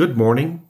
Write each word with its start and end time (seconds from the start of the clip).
Good 0.00 0.16
morning. 0.16 0.66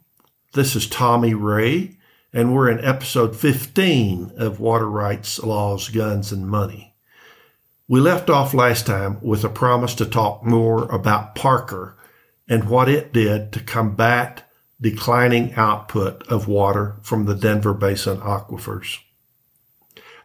This 0.55 0.75
is 0.75 0.89
Tommy 0.89 1.35
Ray, 1.35 1.99
and 2.33 2.53
we're 2.53 2.69
in 2.69 2.85
episode 2.85 3.37
15 3.37 4.33
of 4.37 4.59
Water 4.59 4.91
Rights, 4.91 5.41
Laws, 5.41 5.89
Guns, 5.89 6.33
and 6.33 6.51
Money. 6.51 6.97
We 7.87 8.01
left 8.01 8.29
off 8.29 8.53
last 8.53 8.89
time 8.89 9.21
with 9.23 9.45
a 9.45 9.49
promise 9.49 9.95
to 9.95 10.05
talk 10.05 10.43
more 10.45 10.87
about 10.87 11.37
Parker 11.37 11.97
and 12.49 12.69
what 12.69 12.89
it 12.89 13.13
did 13.13 13.53
to 13.53 13.61
combat 13.61 14.51
declining 14.81 15.55
output 15.55 16.27
of 16.27 16.49
water 16.49 16.97
from 17.03 17.27
the 17.27 17.37
Denver 17.37 17.73
Basin 17.73 18.17
aquifers. 18.17 18.99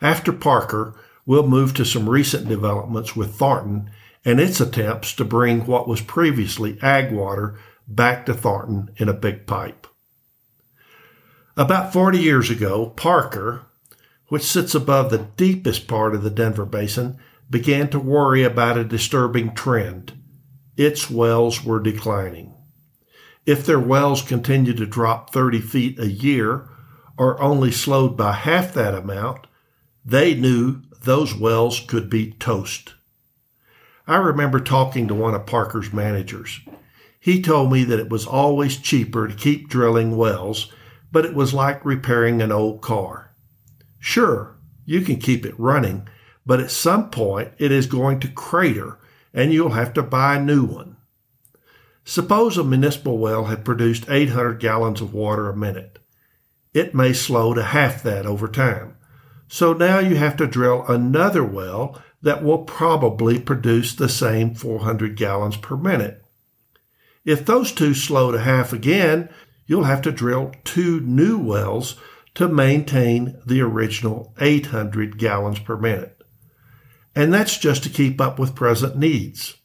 After 0.01 0.33
Parker, 0.33 0.95
we'll 1.27 1.47
move 1.47 1.75
to 1.75 1.85
some 1.85 2.09
recent 2.09 2.49
developments 2.49 3.15
with 3.15 3.35
Thornton 3.35 3.91
and 4.25 4.39
its 4.39 4.59
attempts 4.59 5.13
to 5.13 5.23
bring 5.23 5.67
what 5.67 5.87
was 5.87 6.01
previously 6.01 6.79
ag 6.81 7.11
water 7.11 7.59
back 7.87 8.25
to 8.25 8.33
Thornton 8.33 8.89
in 8.97 9.09
a 9.09 9.13
big 9.13 9.45
pipe. 9.45 9.87
About 11.57 11.93
40 11.93 12.19
years 12.19 12.49
ago, 12.49 12.89
Parker, 12.89 13.61
which 14.27 14.43
sits 14.43 14.75
above 14.75 15.09
the 15.09 15.27
deepest 15.37 15.87
part 15.87 16.15
of 16.15 16.23
the 16.23 16.29
Denver 16.29 16.65
Basin, 16.65 17.17
began 17.49 17.89
to 17.89 17.99
worry 17.99 18.43
about 18.43 18.77
a 18.77 18.83
disturbing 18.83 19.53
trend. 19.53 20.13
Its 20.75 21.09
wells 21.09 21.63
were 21.63 21.79
declining. 21.79 22.53
If 23.45 23.65
their 23.65 23.79
wells 23.79 24.21
continued 24.21 24.77
to 24.77 24.85
drop 24.85 25.31
30 25.31 25.61
feet 25.61 25.99
a 25.99 26.09
year, 26.09 26.67
or 27.17 27.41
only 27.41 27.71
slowed 27.71 28.17
by 28.17 28.33
half 28.33 28.73
that 28.73 28.93
amount, 28.93 29.47
they 30.03 30.33
knew 30.33 30.81
those 31.03 31.35
wells 31.35 31.79
could 31.79 32.09
be 32.09 32.31
toast. 32.33 32.95
I 34.07 34.17
remember 34.17 34.59
talking 34.59 35.07
to 35.07 35.15
one 35.15 35.33
of 35.33 35.45
Parker's 35.45 35.93
managers. 35.93 36.59
He 37.25 37.41
told 37.41 37.71
me 37.71 37.83
that 37.85 37.99
it 37.99 38.11
was 38.11 38.27
always 38.27 38.77
cheaper 38.77 39.27
to 39.27 39.33
keep 39.33 39.67
drilling 39.67 40.15
wells, 40.15 40.71
but 41.11 41.25
it 41.25 41.33
was 41.33 41.55
like 41.55 41.83
repairing 41.83 42.39
an 42.39 42.51
old 42.51 42.83
car. 42.83 43.33
Sure, 43.99 44.55
you 44.85 45.01
can 45.01 45.15
keep 45.15 45.43
it 45.43 45.59
running, 45.59 46.07
but 46.45 46.59
at 46.59 46.69
some 46.69 47.09
point 47.09 47.51
it 47.57 47.71
is 47.71 47.87
going 47.87 48.19
to 48.19 48.27
crater 48.27 48.99
and 49.33 49.51
you'll 49.51 49.71
have 49.71 49.91
to 49.95 50.03
buy 50.03 50.35
a 50.35 50.39
new 50.39 50.65
one. 50.65 50.97
Suppose 52.03 52.59
a 52.59 52.63
municipal 52.63 53.17
well 53.17 53.45
had 53.45 53.65
produced 53.65 54.05
800 54.07 54.59
gallons 54.59 55.01
of 55.01 55.11
water 55.11 55.49
a 55.49 55.57
minute. 55.57 55.97
It 56.75 56.93
may 56.93 57.11
slow 57.11 57.55
to 57.55 57.63
half 57.63 58.03
that 58.03 58.27
over 58.27 58.47
time. 58.47 58.97
So 59.47 59.73
now 59.73 59.97
you 59.97 60.15
have 60.17 60.37
to 60.37 60.45
drill 60.45 60.85
another 60.87 61.43
well 61.43 61.99
that 62.21 62.43
will 62.43 62.65
probably 62.65 63.39
produce 63.39 63.95
the 63.95 64.09
same 64.09 64.53
400 64.53 65.17
gallons 65.17 65.57
per 65.57 65.75
minute. 65.75 66.21
If 67.25 67.45
those 67.45 67.71
two 67.71 67.95
slow 67.95 68.31
to 68.31 68.39
half 68.39 68.71
again, 68.71 69.29
you'll 69.65 69.85
have 69.85 70.03
to 70.03 70.11
drill 70.11 70.51
two 70.63 70.99
new 71.01 71.39
wells 71.39 71.95
to 72.35 72.47
maintain 72.47 73.41
the 73.45 73.61
original 73.61 74.35
800 74.39 75.17
gallons 75.17 75.57
per 75.59 75.75
minute. 75.75 76.21
And 77.15 77.33
that's 77.33 77.57
just 77.57 77.81
to 77.83 77.89
keep 77.89 78.21
up 78.21 78.37
with 78.37 78.53
present 78.55 78.95
needs. 78.97 79.55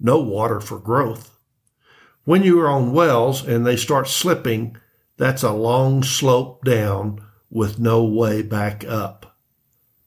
No 0.00 0.20
water 0.20 0.58
for 0.60 0.80
growth. 0.80 1.30
When 2.24 2.42
you 2.42 2.58
are 2.60 2.68
on 2.68 2.92
wells 2.92 3.46
and 3.46 3.64
they 3.64 3.76
start 3.76 4.08
slipping, 4.08 4.76
that's 5.16 5.44
a 5.44 5.52
long 5.52 6.02
slope 6.02 6.64
down 6.64 7.24
with 7.50 7.78
no 7.78 8.02
way 8.02 8.42
back 8.42 8.84
up. 8.84 9.36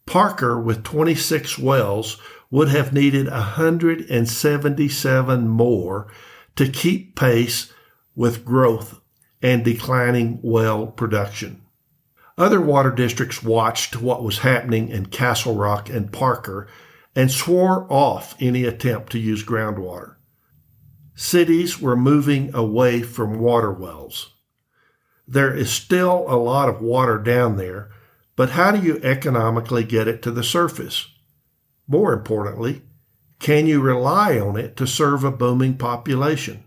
Parker, 0.05 0.59
with 0.59 0.83
26 0.83 1.57
wells, 1.59 2.17
would 2.51 2.67
have 2.69 2.91
needed 2.91 3.29
177 3.29 5.47
more 5.47 6.11
to 6.59 6.67
keep 6.67 7.15
pace 7.15 7.71
with 8.17 8.43
growth 8.43 8.99
and 9.41 9.63
declining 9.63 10.37
well 10.43 10.87
production. 10.87 11.61
Other 12.37 12.59
water 12.59 12.91
districts 12.91 13.41
watched 13.41 14.01
what 14.01 14.23
was 14.23 14.39
happening 14.39 14.89
in 14.89 15.05
Castle 15.05 15.55
Rock 15.55 15.89
and 15.89 16.11
Parker 16.11 16.67
and 17.15 17.31
swore 17.31 17.87
off 17.89 18.35
any 18.41 18.65
attempt 18.65 19.09
to 19.13 19.19
use 19.19 19.41
groundwater. 19.41 20.15
Cities 21.15 21.79
were 21.79 21.95
moving 21.95 22.53
away 22.53 23.03
from 23.03 23.39
water 23.39 23.71
wells. 23.71 24.33
There 25.25 25.55
is 25.55 25.71
still 25.71 26.25
a 26.27 26.35
lot 26.35 26.67
of 26.67 26.81
water 26.81 27.17
down 27.17 27.55
there, 27.55 27.89
but 28.35 28.49
how 28.49 28.71
do 28.71 28.85
you 28.85 28.97
economically 29.01 29.85
get 29.85 30.09
it 30.09 30.21
to 30.23 30.31
the 30.31 30.43
surface? 30.43 31.07
More 31.87 32.11
importantly, 32.11 32.81
can 33.39 33.67
you 33.67 33.81
rely 33.81 34.37
on 34.37 34.57
it 34.57 34.75
to 34.77 34.85
serve 34.85 35.23
a 35.23 35.31
booming 35.31 35.77
population? 35.77 36.65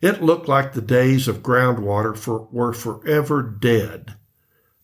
It 0.00 0.22
looked 0.22 0.48
like 0.48 0.72
the 0.72 0.82
days 0.82 1.28
of 1.28 1.42
groundwater 1.42 2.16
for, 2.16 2.48
were 2.50 2.72
forever 2.72 3.42
dead. 3.42 4.14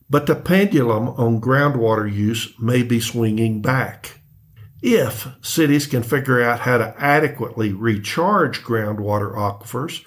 But 0.09 0.26
the 0.26 0.37
pendulum 0.37 1.09
on 1.09 1.41
groundwater 1.41 2.10
use 2.10 2.54
may 2.59 2.82
be 2.82 3.00
swinging 3.00 3.60
back. 3.60 4.21
If 4.82 5.28
cities 5.43 5.87
can 5.87 6.03
figure 6.03 6.41
out 6.41 6.60
how 6.60 6.78
to 6.78 6.94
adequately 6.98 7.72
recharge 7.72 8.62
groundwater 8.62 9.34
aquifers, 9.34 10.04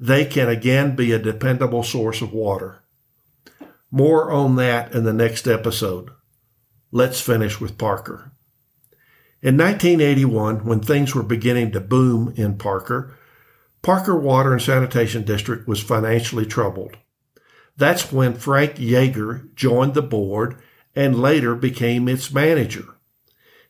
they 0.00 0.24
can 0.24 0.48
again 0.48 0.96
be 0.96 1.12
a 1.12 1.18
dependable 1.18 1.84
source 1.84 2.20
of 2.20 2.32
water. 2.32 2.82
More 3.90 4.32
on 4.32 4.56
that 4.56 4.92
in 4.92 5.04
the 5.04 5.12
next 5.12 5.46
episode. 5.46 6.10
Let's 6.90 7.20
finish 7.20 7.60
with 7.60 7.78
Parker. 7.78 8.32
In 9.42 9.56
1981, 9.56 10.64
when 10.64 10.80
things 10.80 11.14
were 11.14 11.22
beginning 11.22 11.72
to 11.72 11.80
boom 11.80 12.32
in 12.36 12.56
Parker, 12.56 13.14
Parker 13.82 14.18
Water 14.18 14.52
and 14.52 14.62
Sanitation 14.62 15.24
District 15.24 15.68
was 15.68 15.82
financially 15.82 16.46
troubled. 16.46 16.96
That's 17.76 18.10
when 18.10 18.34
Frank 18.34 18.78
Jaeger 18.78 19.48
joined 19.54 19.94
the 19.94 20.02
board 20.02 20.56
and 20.94 21.20
later 21.20 21.54
became 21.54 22.08
its 22.08 22.32
manager. 22.32 22.96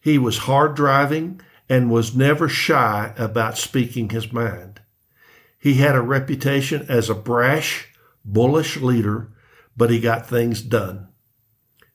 He 0.01 0.17
was 0.19 0.39
hard 0.39 0.77
driving 0.77 1.41
and 1.69 1.91
was 1.91 2.15
never 2.15 2.49
shy 2.49 3.13
about 3.19 3.59
speaking 3.59 4.11
his 4.11 4.33
mind. 4.33 4.81
He 5.59 5.75
had 5.75 5.97
a 5.97 6.01
reputation 6.01 6.87
as 6.89 7.11
a 7.11 7.15
brash, 7.15 7.93
bullish 8.25 8.77
leader, 8.77 9.33
but 9.77 9.91
he 9.91 9.99
got 9.99 10.29
things 10.29 10.63
done. 10.63 11.09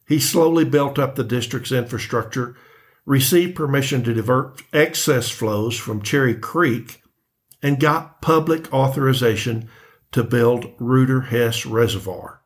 He 0.06 0.20
slowly 0.20 0.66
built 0.66 1.00
up 1.00 1.16
the 1.16 1.24
district's 1.24 1.72
infrastructure 1.72 2.58
received 3.06 3.56
permission 3.56 4.04
to 4.04 4.14
divert 4.14 4.62
excess 4.74 5.30
flows 5.30 5.78
from 5.78 6.02
Cherry 6.02 6.36
Creek, 6.36 7.02
and 7.64 7.80
got 7.80 8.22
public 8.22 8.74
authorization 8.74 9.70
to 10.12 10.24
build 10.24 10.74
Rueter-Hess 10.80 11.66
Reservoir. 11.66 12.42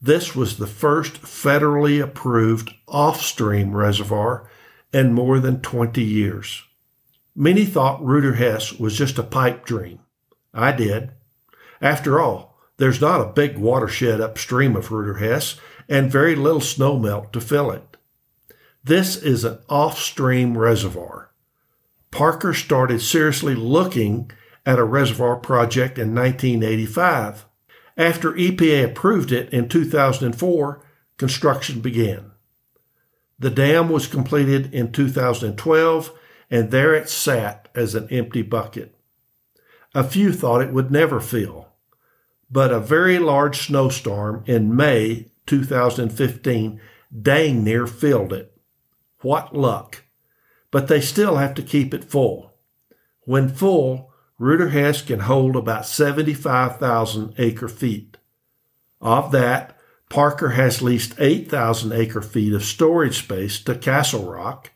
This 0.00 0.34
was 0.34 0.56
the 0.56 0.66
first 0.66 1.22
federally 1.22 2.02
approved 2.02 2.72
off-stream 2.88 3.76
reservoir 3.76 4.48
in 4.92 5.12
more 5.12 5.38
than 5.40 5.60
20 5.60 6.02
years. 6.02 6.62
Many 7.36 7.64
thought 7.64 8.04
Rueter-Hess 8.04 8.72
was 8.74 8.96
just 8.96 9.18
a 9.18 9.22
pipe 9.22 9.64
dream. 9.64 10.00
I 10.54 10.72
did. 10.72 11.12
After 11.80 12.20
all, 12.20 12.58
there's 12.78 13.00
not 13.00 13.20
a 13.20 13.32
big 13.32 13.58
watershed 13.58 14.20
upstream 14.20 14.74
of 14.74 14.90
Rueter-Hess 14.90 15.60
and 15.88 16.10
very 16.10 16.34
little 16.34 16.60
snowmelt 16.60 17.32
to 17.32 17.40
fill 17.40 17.70
it. 17.70 17.89
This 18.82 19.16
is 19.16 19.44
an 19.44 19.58
off-stream 19.68 20.56
reservoir. 20.56 21.30
Parker 22.10 22.54
started 22.54 23.02
seriously 23.02 23.54
looking 23.54 24.30
at 24.64 24.78
a 24.78 24.84
reservoir 24.84 25.36
project 25.36 25.98
in 25.98 26.14
1985. 26.14 27.44
After 27.96 28.32
EPA 28.32 28.84
approved 28.86 29.32
it 29.32 29.52
in 29.52 29.68
2004, 29.68 30.82
construction 31.18 31.80
began. 31.80 32.30
The 33.38 33.50
dam 33.50 33.90
was 33.90 34.06
completed 34.06 34.72
in 34.72 34.92
2012, 34.92 36.12
and 36.50 36.70
there 36.70 36.94
it 36.94 37.08
sat 37.08 37.68
as 37.74 37.94
an 37.94 38.08
empty 38.10 38.42
bucket. 38.42 38.94
A 39.94 40.04
few 40.04 40.32
thought 40.32 40.62
it 40.62 40.72
would 40.72 40.90
never 40.90 41.20
fill, 41.20 41.68
but 42.50 42.72
a 42.72 42.80
very 42.80 43.18
large 43.18 43.66
snowstorm 43.66 44.42
in 44.46 44.74
May 44.74 45.30
2015 45.46 46.80
dang 47.22 47.64
near 47.64 47.86
filled 47.86 48.32
it. 48.32 48.49
What 49.22 49.54
luck! 49.54 50.04
But 50.70 50.88
they 50.88 51.00
still 51.00 51.36
have 51.36 51.54
to 51.54 51.62
keep 51.62 51.92
it 51.92 52.04
full. 52.04 52.54
When 53.22 53.48
full, 53.48 54.12
Rueter-Hess 54.38 55.02
can 55.02 55.20
hold 55.20 55.56
about 55.56 55.86
75,000 55.86 57.34
acre 57.38 57.68
feet. 57.68 58.16
Of 59.00 59.32
that, 59.32 59.76
Parker 60.08 60.50
has 60.50 60.82
leased 60.82 61.14
8,000 61.18 61.92
acre 61.92 62.22
feet 62.22 62.52
of 62.52 62.64
storage 62.64 63.18
space 63.18 63.62
to 63.62 63.74
Castle 63.74 64.24
Rock, 64.24 64.72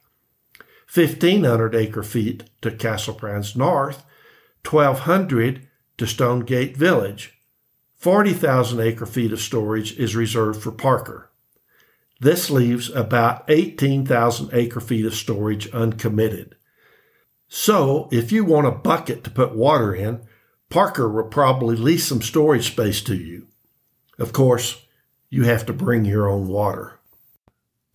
1,500 0.93 1.75
acre 1.75 2.03
feet 2.03 2.45
to 2.63 2.71
Castle 2.71 3.15
Pines 3.15 3.57
North, 3.57 4.05
1,200 4.69 5.67
to 5.99 6.07
Stonegate 6.07 6.77
Village. 6.77 7.39
40,000 7.97 8.81
acre 8.81 9.07
feet 9.07 9.33
of 9.33 9.41
storage 9.41 9.99
is 9.99 10.15
reserved 10.15 10.63
for 10.63 10.71
Parker. 10.71 11.31
This 12.25 12.49
leaves 12.49 12.89
about 12.89 13.45
18,000 13.49 14.49
acre 14.55 14.81
feet 14.81 15.05
of 15.05 15.15
storage 15.15 15.71
uncommitted. 15.75 16.57
So, 17.49 18.09
if 18.11 18.33
you 18.33 18.47
want 18.47 18.67
a 18.67 18.71
bucket 18.71 19.25
to 19.25 19.31
put 19.31 19.55
water 19.55 19.95
in, 19.95 20.23
Parker 20.71 21.07
will 21.07 21.25
probably 21.29 21.77
lease 21.77 22.07
some 22.07 22.23
storage 22.23 22.69
space 22.69 23.03
to 23.03 23.15
you. 23.15 23.49
Of 24.19 24.33
course, 24.33 24.87
you 25.29 25.43
have 25.43 25.67
to 25.67 25.75
bring 25.75 26.07
your 26.07 26.27
own 26.27 26.49
water. 26.49 26.99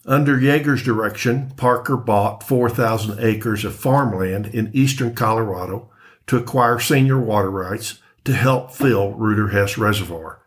Under 0.05 0.39
Jaeger's 0.39 0.83
direction, 0.83 1.51
Parker 1.57 1.97
bought 1.97 2.43
4,000 2.43 3.19
acres 3.19 3.65
of 3.65 3.73
farmland 3.73 4.45
in 4.45 4.69
eastern 4.75 5.15
Colorado 5.15 5.89
to 6.27 6.37
acquire 6.37 6.77
senior 6.77 7.19
water 7.19 7.49
rights 7.49 7.99
to 8.25 8.33
help 8.33 8.73
fill 8.73 9.13
Rueter-Hess 9.13 9.79
Reservoir. 9.79 10.43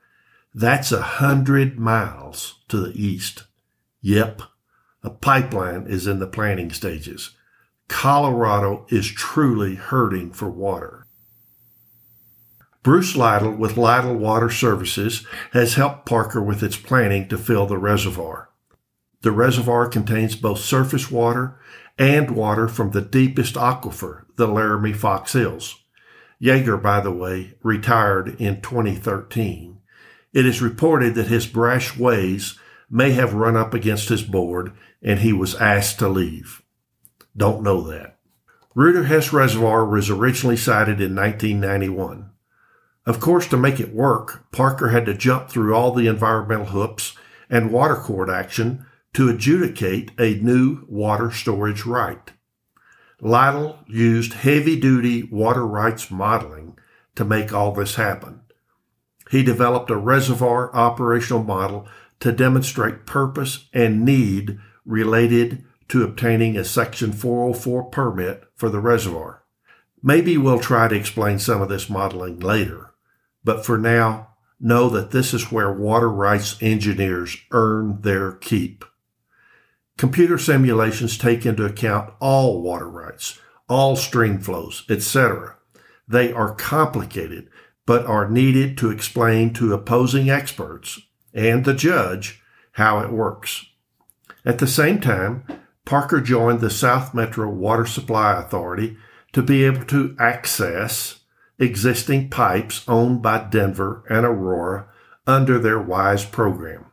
That's 0.55 0.93
a 0.93 1.03
hundred 1.03 1.81
miles 1.81 2.61
to 2.69 2.77
the 2.77 2.93
east. 2.95 3.43
Yep, 4.03 4.43
a 5.05 5.11
pipeline 5.11 5.87
is 5.87 6.07
in 6.07 6.19
the 6.19 6.27
planning 6.27 6.73
stages. 6.73 7.31
Colorado 7.89 8.85
is 8.89 9.07
truly 9.07 9.77
hurting 9.77 10.33
for 10.33 10.51
water. 10.51 11.07
Bruce 12.83 13.15
Lytle 13.15 13.53
with 13.53 13.77
Lytle 13.77 14.17
Water 14.17 14.51
Services 14.51 15.25
has 15.53 15.75
helped 15.75 16.05
Parker 16.05 16.43
with 16.43 16.65
its 16.65 16.77
planning 16.77 17.29
to 17.29 17.39
fill 17.39 17.67
the 17.67 17.79
reservoir. 17.79 18.51
The 19.21 19.31
reservoir 19.31 19.89
contains 19.89 20.35
both 20.35 20.59
surface 20.59 21.09
water 21.09 21.61
and 21.97 22.33
water 22.33 22.67
from 22.67 22.91
the 22.91 23.01
deepest 23.01 23.55
aquifer, 23.55 24.25
the 24.35 24.49
Laramie 24.49 24.93
Fox 24.93 25.35
Hills. 25.35 25.85
Jaeger, 26.41 26.77
by 26.77 26.99
the 26.99 27.13
way, 27.13 27.55
retired 27.63 28.41
in 28.41 28.61
2013. 28.61 29.79
It 30.33 30.45
is 30.45 30.61
reported 30.61 31.15
that 31.15 31.29
his 31.29 31.47
brash 31.47 31.97
ways 31.97 32.59
may 32.93 33.13
have 33.13 33.33
run 33.33 33.57
up 33.57 33.73
against 33.73 34.11
his 34.11 34.23
board 34.23 34.73
and 35.03 35.21
he 35.21 35.33
was 35.33 35.55
asked 35.55 35.99
to 35.99 36.09
leave. 36.09 36.63
Don't 37.35 37.63
know 37.63 37.81
that. 37.91 38.19
Rueter-Hess 38.75 39.33
Reservoir 39.33 39.87
was 39.87 40.11
originally 40.11 40.57
sited 40.57 41.01
in 41.01 41.17
1991. 41.17 42.31
Of 43.05 43.19
course, 43.19 43.49
to 43.49 43.57
make 43.57 43.81
it 43.81 43.95
work, 43.95 44.51
Parker 44.53 44.91
had 44.91 45.07
to 45.07 45.15
jump 45.15 45.49
through 45.49 45.75
all 45.75 45.93
the 45.93 46.07
environmental 46.07 46.67
hoops 46.67 47.17
and 47.51 47.73
water 47.73 47.97
court 47.97 48.29
action 48.29 48.87
to 49.15 49.29
adjudicate 49.29 50.13
a 50.19 50.35
new 50.35 50.87
water 50.89 51.31
storage 51.31 51.85
right. 51.85 52.31
Lytle 53.21 53.79
used 53.87 54.35
heavy 54.35 54.79
duty 54.79 55.23
water 55.25 55.67
rights 55.67 56.11
modeling 56.11 56.77
to 57.15 57.25
make 57.25 57.53
all 57.53 57.73
this 57.73 57.97
happen. 57.97 58.41
He 59.31 59.43
developed 59.43 59.91
a 59.91 59.97
reservoir 59.97 60.75
operational 60.75 61.43
model 61.43 61.89
to 62.23 62.31
demonstrate 62.31 63.05
purpose 63.05 63.69
and 63.73 64.05
need 64.05 64.57
related 64.85 65.65
to 65.89 66.05
obtaining 66.05 66.57
a 66.57 66.65
Section 66.65 67.13
404 67.13 67.91
permit 67.91 68.45
for 68.55 68.71
the 68.71 68.79
reservoir. 68.79 69.43
Maybe 70.01 70.39
we'll 70.39 70.61
try 70.61 70.87
to 70.87 70.95
explain 70.95 71.41
some 71.41 71.61
of 71.61 71.69
this 71.69 71.91
modeling 71.91 72.39
later, 72.39 72.95
but 73.43 73.67
for 73.67 73.77
now, 73.77 74.29
know 74.61 74.89
that 74.89 75.11
this 75.11 75.35
is 75.35 75.51
where 75.51 75.73
water 75.73 76.09
rights 76.09 76.57
engineers 76.63 77.37
earn 77.51 78.03
their 78.03 78.31
keep. 78.31 78.85
Computer 79.99 80.39
simulations 80.39 81.19
take 81.19 81.45
into 81.45 81.65
account 81.65 82.15
all 82.21 82.63
water 82.63 82.89
rights, 82.89 83.41
all 83.69 83.97
stream 83.97 84.39
flows, 84.39 84.85
etc. 84.89 85.57
They 86.07 86.33
are 86.33 86.55
complicated, 86.55 87.51
but 87.85 88.07
are 88.07 88.31
needed 88.31 88.79
to 88.79 88.93
explain 88.93 89.53
to 89.55 89.75
opposing 89.75 90.31
experts 90.31 91.01
and 91.35 91.65
the 91.65 91.75
judge 91.75 92.43
how 92.73 93.01
it 93.01 93.13
works. 93.13 93.67
At 94.45 94.59
the 94.59 94.67
same 94.67 95.01
time, 95.01 95.45
Parker 95.85 96.21
joined 96.21 96.61
the 96.61 96.71
South 96.71 97.15
Metro 97.15 97.49
Water 97.49 97.87
Supply 97.87 98.39
Authority 98.39 98.97
to 99.33 99.43
be 99.43 99.65
able 99.65 99.85
to 99.87 100.17
access 100.19 101.21
existing 101.59 102.29
pipes 102.29 102.85
owned 102.89 103.23
by 103.23 103.39
Denver 103.45 104.05
and 104.09 104.25
Aurora 104.25 104.89
under 105.27 105.59
their 105.59 105.81
WISE 105.81 106.25
program. 106.25 106.87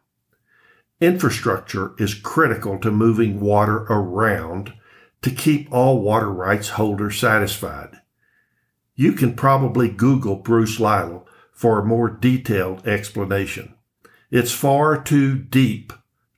Infrastructure 1.02 1.94
is 1.98 2.14
critical 2.14 2.78
to 2.80 2.92
moving 2.92 3.40
water 3.40 3.78
around 3.90 4.74
to 5.22 5.32
keep 5.32 5.72
all 5.72 6.02
water 6.02 6.30
rights 6.30 6.70
holders 6.70 7.18
satisfied. 7.18 8.00
You 8.96 9.14
can 9.14 9.34
probably 9.34 9.90
Google 9.90 10.36
Bruce 10.36 10.80
Lytle 10.80 11.28
for 11.54 11.80
a 11.80 11.86
more 11.86 12.10
detailed 12.10 12.86
explanation. 12.88 13.76
It's 14.32 14.52
far 14.52 15.02
too 15.02 15.40
deep 15.40 15.92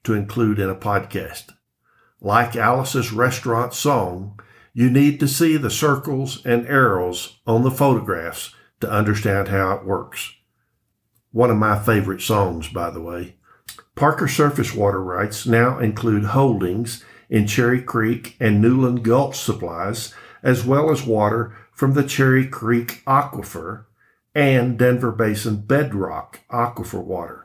to 0.05 0.13
include 0.13 0.59
in 0.59 0.69
a 0.69 0.75
podcast. 0.75 1.51
Like 2.21 2.55
Alice's 2.55 3.11
restaurant 3.11 3.73
song, 3.73 4.39
you 4.73 4.89
need 4.89 5.19
to 5.19 5.27
see 5.27 5.57
the 5.57 5.69
circles 5.69 6.41
and 6.45 6.65
arrows 6.67 7.39
on 7.45 7.63
the 7.63 7.71
photographs 7.71 8.55
to 8.79 8.89
understand 8.89 9.49
how 9.49 9.73
it 9.73 9.85
works. 9.85 10.33
One 11.33 11.49
of 11.49 11.57
my 11.57 11.77
favorite 11.77 12.21
songs, 12.21 12.69
by 12.69 12.91
the 12.91 13.01
way. 13.01 13.35
Parker 13.95 14.29
surface 14.29 14.73
water 14.73 15.03
rights 15.03 15.45
now 15.45 15.77
include 15.77 16.23
holdings 16.23 17.03
in 17.29 17.45
Cherry 17.45 17.81
Creek 17.81 18.37
and 18.39 18.63
Newlin 18.63 19.03
Gulch 19.03 19.35
supplies, 19.35 20.13
as 20.41 20.63
well 20.63 20.91
as 20.91 21.05
water 21.05 21.57
from 21.73 21.93
the 21.93 22.07
Cherry 22.07 22.47
Creek 22.47 23.03
aquifer 23.05 23.83
and 24.33 24.79
Denver 24.79 25.11
Basin 25.11 25.57
bedrock 25.57 26.39
aquifer 26.49 27.03
water. 27.03 27.40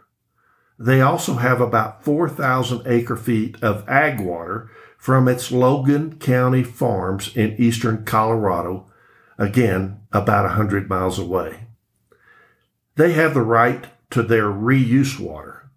They 0.78 1.00
also 1.00 1.34
have 1.34 1.60
about 1.60 2.04
4,000 2.04 2.82
acre 2.86 3.16
feet 3.16 3.62
of 3.62 3.88
ag 3.88 4.20
water 4.20 4.70
from 4.98 5.28
its 5.28 5.50
Logan 5.50 6.18
County 6.18 6.62
farms 6.62 7.34
in 7.36 7.56
eastern 7.58 8.04
Colorado, 8.04 8.90
again, 9.38 10.00
about 10.12 10.44
100 10.44 10.88
miles 10.88 11.18
away. 11.18 11.66
They 12.96 13.12
have 13.12 13.34
the 13.34 13.42
right 13.42 13.86
to 14.10 14.22
their 14.22 14.46
reuse 14.46 15.18
water. 15.18 15.70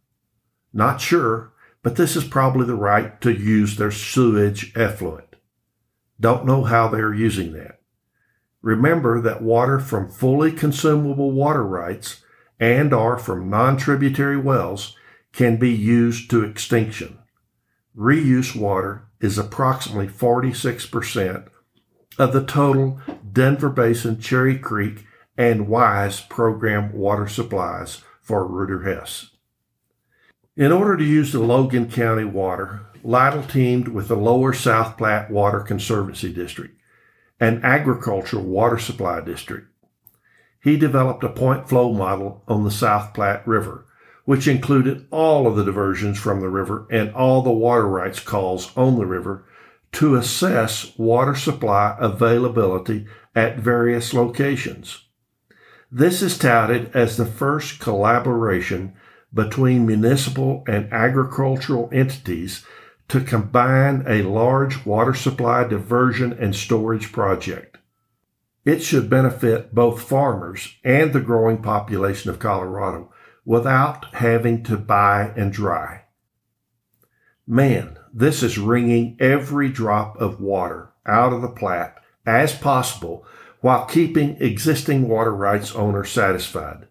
Not 0.74 1.02
sure, 1.02 1.54
but 1.81 1.95
this 1.95 2.16
is 2.16 2.24
probably 2.25 2.66
the 2.66 2.75
right 2.75 3.19
to 3.22 3.31
use 3.31 3.78
their 3.78 3.92
sewage 3.92 4.74
effluent. 4.75 5.36
Don't 6.19 6.45
know 6.45 6.63
how 6.63 6.88
they're 6.88 7.13
using 7.13 7.54
that. 7.54 7.80
Remember 8.62 9.22
that 9.22 9.42
water 9.42 9.80
from 9.80 10.12
fully 10.12 10.52
consumable 10.52 11.31
water 11.31 11.66
rights 11.66 12.22
and 12.60 12.94
or 12.94 13.18
from 13.18 13.50
non-tributary 13.50 14.38
wells 14.38 14.96
can 15.32 15.58
be 15.58 15.72
used 15.72 16.30
to 16.30 16.44
extinction. 16.44 17.20
Reuse 17.96 18.56
water 18.56 19.08
is 19.22 19.38
approximately 19.38 20.08
46% 20.08 21.48
of 22.18 22.33
the 22.33 22.44
total 22.44 23.00
Denver 23.31 23.69
Basin, 23.69 24.19
Cherry 24.19 24.57
Creek, 24.57 25.06
and 25.38 25.68
WISE 25.68 26.22
program 26.22 26.92
water 26.94 27.28
supplies 27.28 28.02
for 28.22 28.45
Rueter-Hess. 28.45 29.31
In 30.57 30.74
order 30.74 30.98
to 30.98 31.04
use 31.04 31.31
the 31.31 31.40
Logan 31.40 31.90
County 31.90 32.26
water, 32.26 32.81
Lytle 33.02 33.44
teamed 33.44 33.88
with 33.88 34.10
the 34.10 34.18
Lower 34.18 34.52
South 34.52 34.98
Platte 34.98 35.31
Water 35.31 35.62
Conservancy 35.62 36.33
District, 36.33 36.78
an 37.40 37.64
agricultural 37.64 38.44
water 38.44 38.78
supply 38.78 39.22
district. 39.22 39.69
He 40.61 40.78
developed 40.78 41.23
a 41.23 41.30
point 41.30 41.69
flow 41.69 41.94
model 41.94 42.44
on 42.47 42.63
the 42.63 42.71
South 42.71 43.13
Platte 43.13 43.47
River, 43.47 43.85
which 44.25 44.47
included 44.47 45.07
all 45.09 45.47
of 45.47 45.56
the 45.56 45.63
diversions 45.63 46.19
from 46.19 46.42
the 46.42 46.49
river 46.49 46.85
and 46.92 47.13
all 47.13 47.42
the 47.42 47.51
water 47.51 47.87
rights 47.87 48.19
calls 48.19 48.75
on 48.75 48.97
the 48.97 49.06
river 49.06 49.45
to 49.94 50.16
assess 50.16 50.97
water 50.97 51.33
supply 51.33 51.95
availability 51.99 53.07
at 53.35 53.57
various 53.59 54.13
locations. 54.13 55.06
This 55.92 56.21
is 56.21 56.37
touted 56.37 56.95
as 56.95 57.18
the 57.18 57.25
first 57.25 57.80
collaboration 57.80 58.94
between 59.33 59.87
municipal 59.87 60.63
and 60.68 60.92
agricultural 60.92 61.89
entities 61.92 62.66
to 63.07 63.21
combine 63.21 64.04
a 64.07 64.21
large 64.21 64.85
water 64.85 65.13
supply 65.13 65.63
diversion 65.63 66.33
and 66.33 66.56
storage 66.56 67.11
project. 67.11 67.69
It 68.66 68.83
should 68.83 69.09
benefit 69.09 69.73
both 69.73 70.01
farmers 70.01 70.75
and 70.83 71.13
the 71.13 71.21
growing 71.21 71.61
population 71.61 72.30
of 72.30 72.39
Colorado 72.39 73.11
without 73.45 74.13
having 74.16 74.63
to 74.63 74.78
buy 74.78 75.33
and 75.35 75.51
dry. 75.51 76.04
Man, 77.47 77.97
this 78.13 78.44
is 78.44 78.57
wringing 78.57 79.18
every 79.19 79.69
drop 79.69 80.19
of 80.21 80.42
water 80.42 80.92
out 81.06 81.33
of 81.33 81.42
the 81.42 81.49
Platte 81.49 81.97
as 82.25 82.54
possible 82.54 83.25
while 83.61 83.85
keeping 83.85 84.37
existing 84.42 85.07
water 85.07 85.33
rights 85.33 85.73
owners 85.73 86.11
satisfied. 86.11 86.87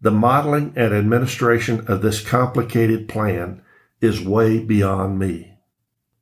The 0.00 0.10
modeling 0.10 0.72
and 0.76 0.94
administration 0.94 1.84
of 1.88 2.02
this 2.02 2.22
complicated 2.22 3.08
plan 3.08 3.62
is 4.00 4.24
way 4.24 4.58
beyond 4.58 5.18
me. 5.18 5.49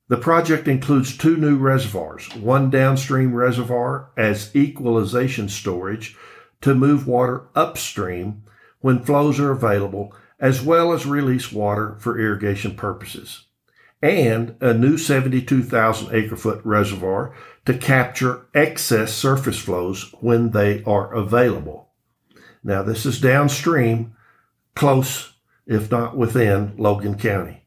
The 0.09 0.17
project 0.17 0.67
includes 0.67 1.15
two 1.15 1.37
new 1.37 1.55
reservoirs, 1.55 2.35
one 2.35 2.71
downstream 2.71 3.35
reservoir 3.35 4.09
as 4.17 4.53
equalization 4.55 5.49
storage 5.49 6.17
to 6.61 6.73
move 6.73 7.07
water 7.07 7.47
upstream 7.55 8.41
when 8.81 9.03
flows 9.03 9.39
are 9.39 9.51
available, 9.51 10.11
as 10.39 10.63
well 10.63 10.93
as 10.93 11.05
release 11.05 11.51
water 11.51 11.95
for 11.99 12.19
irrigation 12.19 12.75
purposes, 12.75 13.45
and 14.01 14.55
a 14.61 14.73
new 14.73 14.97
72,000 14.97 16.15
acre 16.15 16.35
foot 16.35 16.61
reservoir 16.63 17.35
to 17.65 17.77
capture 17.77 18.47
excess 18.55 19.13
surface 19.13 19.59
flows 19.59 20.11
when 20.21 20.49
they 20.51 20.83
are 20.85 21.13
available. 21.13 21.91
Now, 22.63 22.81
this 22.81 23.05
is 23.05 23.21
downstream, 23.21 24.15
close, 24.75 25.33
if 25.67 25.91
not 25.91 26.17
within, 26.17 26.73
Logan 26.77 27.15
County. 27.15 27.59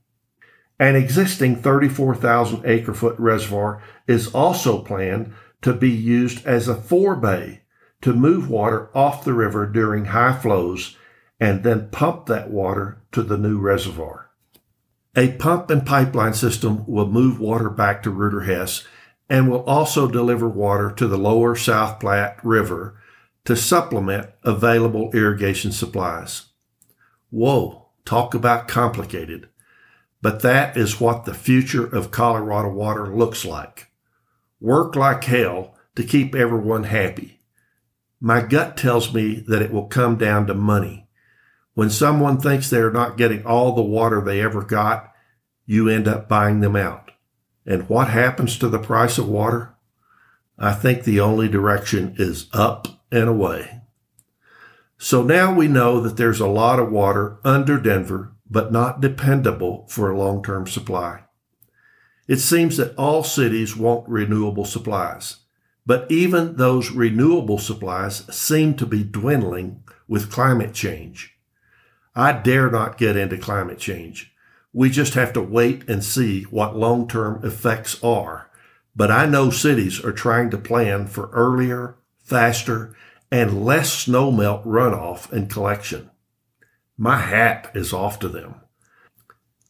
An 0.83 0.97
existing 0.97 1.63
34,000 1.63 2.67
acre 2.67 2.93
foot 2.93 3.15
reservoir 3.17 3.81
is 4.09 4.35
also 4.35 4.83
planned 4.83 5.33
to 5.61 5.73
be 5.73 5.89
used 5.89 6.45
as 6.45 6.67
a 6.67 6.75
forebay 6.75 7.61
to 8.01 8.13
move 8.13 8.51
water 8.51 8.91
off 8.93 9.25
the 9.25 9.33
river 9.33 9.65
during 9.65 10.07
high 10.07 10.37
flows 10.37 10.97
and 11.39 11.63
then 11.63 11.89
pump 11.91 12.27
that 12.27 12.51
water 12.51 13.01
to 13.13 13.23
the 13.23 13.39
new 13.39 13.61
reservoir. 13.61 14.33
A 15.15 15.31
pump 15.35 15.71
and 15.71 15.87
pipeline 15.87 16.35
system 16.35 16.85
will 16.89 17.07
move 17.07 17.39
water 17.39 17.71
back 17.71 18.03
to 18.03 18.11
Rueter-Hess 18.11 18.85
and 19.31 19.49
will 19.49 19.63
also 19.63 20.09
deliver 20.09 20.49
water 20.49 20.91
to 20.97 21.07
the 21.07 21.17
lower 21.17 21.55
South 21.55 22.01
Platte 22.01 22.45
River 22.45 23.01
to 23.45 23.55
supplement 23.55 24.31
available 24.43 25.13
irrigation 25.15 25.71
supplies. 25.71 26.47
Whoa, 27.31 27.87
talk 28.05 28.35
about 28.35 28.67
complicated. 28.67 29.49
But 30.23 30.41
that 30.43 30.77
is 30.77 31.01
what 31.01 31.25
the 31.25 31.35
future 31.35 31.85
of 31.85 32.13
Colorado 32.13 32.71
water 32.71 33.09
looks 33.15 33.45
like. 33.45 33.89
Work 34.61 34.95
like 34.95 35.25
hell 35.25 35.75
to 35.97 36.05
keep 36.05 36.35
everyone 36.35 36.85
happy. 36.85 37.41
My 38.21 38.41
gut 38.41 38.77
tells 38.77 39.13
me 39.13 39.45
that 39.49 39.61
it 39.61 39.73
will 39.73 39.89
come 39.89 40.17
down 40.17 40.47
to 40.47 40.55
money. 40.55 41.09
When 41.75 41.91
someone 41.91 42.39
thinks 42.39 42.71
they're 42.71 42.93
not 42.93 43.17
getting 43.17 43.45
all 43.45 43.75
the 43.75 43.83
water 43.83 44.21
they 44.21 44.41
ever 44.41 44.63
got, 44.63 45.13
you 45.67 45.89
end 45.89 46.07
up 46.07 46.29
buying 46.29 46.61
them 46.61 46.77
out. 46.77 47.11
And 47.67 47.89
what 47.89 48.09
happens 48.09 48.57
to 48.59 48.69
the 48.69 48.79
price 48.79 49.19
of 49.19 49.29
water? 49.29 49.75
I 50.59 50.73
think 50.73 51.03
the 51.03 51.19
only 51.19 51.49
direction 51.49 52.15
is 52.19 52.49
up 52.53 52.87
and 53.11 53.29
away. 53.29 53.81
So 54.99 55.23
now 55.23 55.53
we 55.53 55.67
know 55.67 56.01
that 56.01 56.17
there's 56.17 56.41
a 56.41 56.47
lot 56.47 56.79
of 56.79 56.93
water 56.93 57.39
under 57.43 57.79
Denver, 57.79 58.33
but 58.53 58.71
not 58.71 59.01
dependable 59.01 59.87
for 59.89 60.11
a 60.11 60.19
long 60.19 60.43
term 60.43 60.67
supply. 60.67 61.23
It 62.29 62.37
seems 62.37 62.77
that 62.77 62.95
all 62.97 63.25
cities 63.25 63.77
want 63.77 64.09
renewable 64.09 64.67
supplies. 64.67 65.39
But 65.87 66.09
even 66.11 66.57
those 66.57 66.93
renewable 66.93 67.59
supplies 67.59 68.25
seem 68.35 68.75
to 68.75 68.87
be 68.87 69.03
dwindling 69.03 69.83
with 70.07 70.31
climate 70.31 70.75
change. 70.75 71.35
I 72.15 72.33
dare 72.33 72.71
not 72.71 72.99
get 72.99 73.17
into 73.17 73.39
climate 73.39 73.79
change. 73.79 74.33
We 74.73 74.91
just 74.91 75.15
have 75.15 75.33
to 75.33 75.41
wait 75.41 75.89
and 75.89 76.05
see 76.05 76.43
what 76.45 76.77
long 76.77 77.09
term 77.09 77.45
effects 77.45 78.03
are. 78.05 78.51
But 78.95 79.11
I 79.11 79.25
know 79.25 79.49
cities 79.49 80.05
are 80.05 80.13
trying 80.13 80.51
to 80.51 80.59
plan 80.59 81.07
for 81.07 81.31
earlier, 81.31 81.97
faster, 82.23 82.95
and 83.31 83.65
less 83.65 84.07
snowmelt 84.07 84.65
runoff 84.67 85.33
and 85.33 85.51
collection. 85.51 86.11
My 86.97 87.19
hat 87.19 87.71
is 87.75 87.93
off 87.93 88.19
to 88.21 88.29
them. 88.29 88.57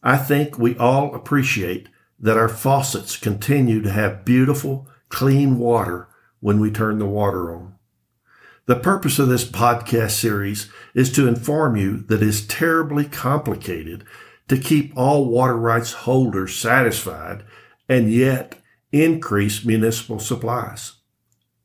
I 0.01 0.17
think 0.17 0.57
we 0.57 0.77
all 0.77 1.15
appreciate 1.15 1.87
that 2.19 2.37
our 2.37 2.49
faucets 2.49 3.17
continue 3.17 3.81
to 3.81 3.91
have 3.91 4.25
beautiful, 4.25 4.87
clean 5.09 5.57
water 5.57 6.09
when 6.39 6.59
we 6.59 6.71
turn 6.71 6.99
the 6.99 7.05
water 7.05 7.55
on. 7.55 7.75
The 8.65 8.75
purpose 8.77 9.19
of 9.19 9.27
this 9.27 9.43
podcast 9.43 10.11
series 10.11 10.69
is 10.93 11.11
to 11.13 11.27
inform 11.27 11.75
you 11.75 11.97
that 12.07 12.21
it 12.21 12.27
is 12.27 12.47
terribly 12.47 13.05
complicated 13.05 14.05
to 14.47 14.57
keep 14.57 14.93
all 14.95 15.25
water 15.25 15.57
rights 15.57 15.93
holders 15.93 16.55
satisfied 16.55 17.43
and 17.89 18.11
yet 18.11 18.61
increase 18.91 19.65
municipal 19.65 20.19
supplies. 20.19 20.93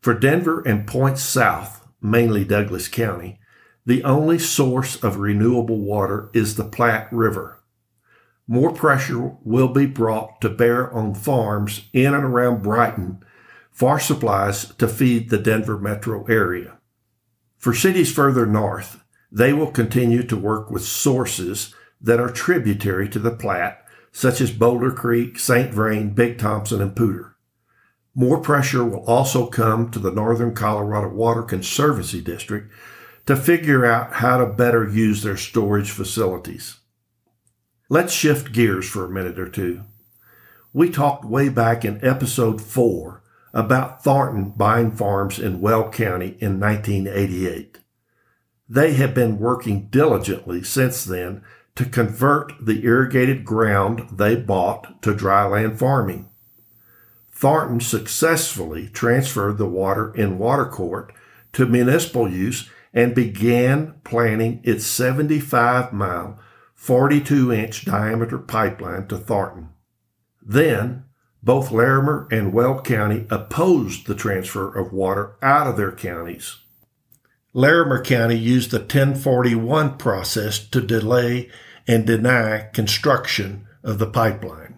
For 0.00 0.14
Denver 0.14 0.60
and 0.66 0.86
points 0.86 1.22
south, 1.22 1.86
mainly 2.00 2.44
Douglas 2.44 2.88
County, 2.88 3.40
the 3.88 4.04
only 4.04 4.38
source 4.38 5.02
of 5.02 5.16
renewable 5.16 5.78
water 5.78 6.28
is 6.34 6.56
the 6.56 6.64
Platte 6.64 7.10
River. 7.10 7.58
More 8.46 8.70
pressure 8.70 9.38
will 9.42 9.68
be 9.68 9.86
brought 9.86 10.42
to 10.42 10.50
bear 10.50 10.92
on 10.92 11.14
farms 11.14 11.88
in 11.94 12.12
and 12.12 12.22
around 12.22 12.62
Brighton 12.62 13.24
for 13.70 13.98
supplies 13.98 14.74
to 14.74 14.88
feed 14.88 15.30
the 15.30 15.38
Denver 15.38 15.78
metro 15.78 16.26
area. 16.26 16.76
For 17.56 17.72
cities 17.72 18.12
further 18.12 18.44
north, 18.44 19.02
they 19.32 19.54
will 19.54 19.70
continue 19.70 20.22
to 20.24 20.36
work 20.36 20.70
with 20.70 20.82
sources 20.82 21.74
that 21.98 22.20
are 22.20 22.30
tributary 22.30 23.08
to 23.08 23.18
the 23.18 23.30
Platte, 23.30 23.82
such 24.12 24.42
as 24.42 24.50
Boulder 24.52 24.92
Creek, 24.92 25.38
St. 25.38 25.72
Vrain, 25.72 26.10
Big 26.10 26.36
Thompson, 26.36 26.82
and 26.82 26.94
Poudre. 26.94 27.32
More 28.14 28.38
pressure 28.38 28.84
will 28.84 29.06
also 29.06 29.46
come 29.46 29.90
to 29.92 29.98
the 29.98 30.12
Northern 30.12 30.54
Colorado 30.54 31.08
Water 31.08 31.42
Conservancy 31.42 32.20
District 32.20 32.70
to 33.28 33.36
figure 33.36 33.84
out 33.84 34.14
how 34.14 34.38
to 34.38 34.46
better 34.46 34.88
use 34.88 35.22
their 35.22 35.36
storage 35.36 35.90
facilities. 35.90 36.78
Let's 37.90 38.10
shift 38.10 38.54
gears 38.54 38.88
for 38.88 39.04
a 39.04 39.10
minute 39.10 39.38
or 39.38 39.50
two. 39.50 39.84
We 40.72 40.88
talked 40.88 41.26
way 41.26 41.50
back 41.50 41.84
in 41.84 42.02
episode 42.02 42.62
four 42.62 43.22
about 43.52 44.02
Thornton 44.02 44.54
buying 44.56 44.92
farms 44.92 45.38
in 45.38 45.60
Weld 45.60 45.92
County 45.92 46.38
in 46.40 46.58
1988. 46.58 47.76
They 48.66 48.94
have 48.94 49.12
been 49.12 49.38
working 49.38 49.88
diligently 49.90 50.62
since 50.62 51.04
then 51.04 51.42
to 51.74 51.84
convert 51.84 52.54
the 52.58 52.82
irrigated 52.86 53.44
ground 53.44 54.08
they 54.10 54.36
bought 54.36 55.02
to 55.02 55.12
dryland 55.12 55.76
farming. 55.78 56.30
Thornton 57.30 57.80
successfully 57.80 58.88
transferred 58.88 59.58
the 59.58 59.68
water 59.68 60.14
in 60.14 60.38
water 60.38 60.64
court 60.64 61.12
to 61.52 61.66
municipal 61.66 62.26
use 62.26 62.70
and 62.92 63.14
began 63.14 63.94
planning 64.04 64.60
its 64.64 64.86
75 64.86 65.92
mile 65.92 66.38
42 66.74 67.52
inch 67.52 67.84
diameter 67.84 68.38
pipeline 68.38 69.06
to 69.08 69.18
Thornton. 69.18 69.70
Then, 70.40 71.04
both 71.42 71.70
Larimer 71.70 72.26
and 72.30 72.52
Weld 72.52 72.84
County 72.84 73.26
opposed 73.30 74.06
the 74.06 74.14
transfer 74.14 74.72
of 74.76 74.92
water 74.92 75.36
out 75.42 75.66
of 75.66 75.76
their 75.76 75.92
counties. 75.92 76.58
Larimer 77.52 78.02
County 78.02 78.36
used 78.36 78.70
the 78.70 78.78
1041 78.78 79.96
process 79.98 80.58
to 80.68 80.80
delay 80.80 81.50
and 81.86 82.06
deny 82.06 82.68
construction 82.72 83.66
of 83.82 83.98
the 83.98 84.06
pipeline. 84.06 84.76